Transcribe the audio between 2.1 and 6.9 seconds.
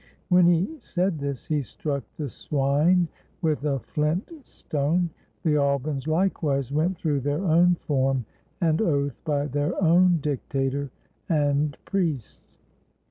the swine with a flint stone. The Albans likewise